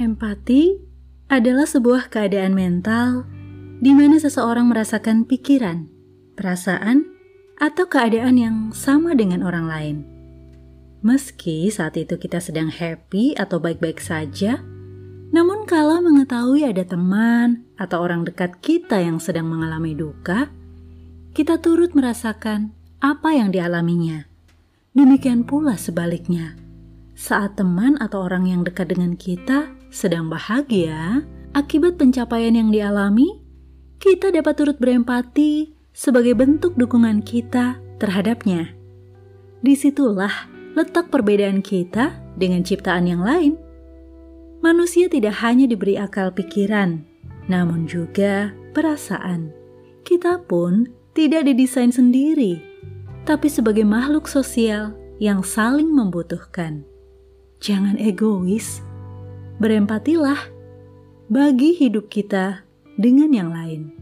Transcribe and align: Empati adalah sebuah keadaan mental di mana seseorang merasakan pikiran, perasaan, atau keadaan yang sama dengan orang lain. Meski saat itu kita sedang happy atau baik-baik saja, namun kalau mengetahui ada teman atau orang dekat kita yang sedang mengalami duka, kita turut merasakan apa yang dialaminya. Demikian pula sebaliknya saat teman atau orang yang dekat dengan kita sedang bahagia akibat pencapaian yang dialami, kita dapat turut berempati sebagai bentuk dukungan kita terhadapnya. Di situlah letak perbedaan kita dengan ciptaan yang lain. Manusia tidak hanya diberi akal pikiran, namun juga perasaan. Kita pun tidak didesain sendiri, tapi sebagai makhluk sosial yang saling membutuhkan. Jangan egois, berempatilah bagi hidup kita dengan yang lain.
Empati 0.00 0.80
adalah 1.28 1.68
sebuah 1.68 2.08
keadaan 2.08 2.56
mental 2.56 3.28
di 3.84 3.92
mana 3.92 4.16
seseorang 4.16 4.72
merasakan 4.72 5.28
pikiran, 5.28 5.92
perasaan, 6.40 7.04
atau 7.60 7.84
keadaan 7.84 8.40
yang 8.40 8.56
sama 8.72 9.12
dengan 9.12 9.44
orang 9.44 9.68
lain. 9.68 9.96
Meski 11.04 11.68
saat 11.68 12.00
itu 12.00 12.16
kita 12.16 12.40
sedang 12.40 12.72
happy 12.72 13.36
atau 13.36 13.60
baik-baik 13.60 14.00
saja, 14.00 14.64
namun 15.36 15.68
kalau 15.68 16.00
mengetahui 16.00 16.64
ada 16.64 16.80
teman 16.80 17.68
atau 17.76 18.00
orang 18.00 18.24
dekat 18.24 18.56
kita 18.64 19.04
yang 19.04 19.20
sedang 19.20 19.52
mengalami 19.52 19.92
duka, 19.92 20.48
kita 21.36 21.60
turut 21.60 21.92
merasakan 21.92 22.72
apa 23.04 23.36
yang 23.36 23.52
dialaminya. 23.52 24.24
Demikian 24.96 25.44
pula 25.44 25.76
sebaliknya 25.76 26.56
saat 27.20 27.60
teman 27.60 28.00
atau 28.00 28.24
orang 28.24 28.48
yang 28.48 28.64
dekat 28.64 28.96
dengan 28.96 29.12
kita 29.12 29.69
sedang 29.90 30.30
bahagia 30.30 31.26
akibat 31.52 31.98
pencapaian 31.98 32.54
yang 32.54 32.70
dialami, 32.70 33.42
kita 33.98 34.30
dapat 34.30 34.54
turut 34.56 34.78
berempati 34.78 35.74
sebagai 35.90 36.38
bentuk 36.38 36.78
dukungan 36.78 37.20
kita 37.26 37.76
terhadapnya. 37.98 38.72
Di 39.60 39.76
situlah 39.76 40.48
letak 40.72 41.12
perbedaan 41.12 41.60
kita 41.60 42.16
dengan 42.38 42.64
ciptaan 42.64 43.04
yang 43.10 43.20
lain. 43.20 43.58
Manusia 44.64 45.10
tidak 45.10 45.36
hanya 45.42 45.68
diberi 45.68 46.00
akal 46.00 46.32
pikiran, 46.32 47.04
namun 47.50 47.84
juga 47.84 48.54
perasaan. 48.72 49.52
Kita 50.06 50.40
pun 50.40 50.88
tidak 51.12 51.50
didesain 51.50 51.92
sendiri, 51.92 52.62
tapi 53.28 53.52
sebagai 53.52 53.84
makhluk 53.84 54.30
sosial 54.30 54.96
yang 55.20 55.44
saling 55.44 55.92
membutuhkan. 55.92 56.84
Jangan 57.60 58.00
egois, 58.00 58.80
berempatilah 59.60 60.40
bagi 61.28 61.76
hidup 61.76 62.08
kita 62.08 62.64
dengan 62.96 63.28
yang 63.28 63.52
lain. 63.52 63.99